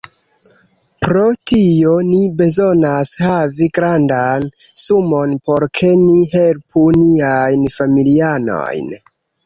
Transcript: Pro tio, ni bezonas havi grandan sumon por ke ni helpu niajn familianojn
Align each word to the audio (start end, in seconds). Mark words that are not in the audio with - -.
Pro 1.05 1.25
tio, 1.51 1.91
ni 2.07 2.21
bezonas 2.39 3.13
havi 3.27 3.69
grandan 3.77 4.49
sumon 4.87 5.39
por 5.51 5.69
ke 5.81 5.95
ni 6.09 6.19
helpu 6.37 6.91
niajn 7.07 7.73
familianojn 7.81 8.95